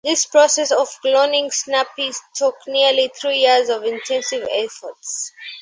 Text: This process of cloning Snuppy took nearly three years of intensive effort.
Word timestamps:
This 0.03 0.25
process 0.25 0.71
of 0.71 0.89
cloning 1.05 1.53
Snuppy 1.53 2.11
took 2.33 2.55
nearly 2.65 3.09
three 3.09 3.37
years 3.41 3.69
of 3.69 3.83
intensive 3.83 4.47
effort. 4.51 4.95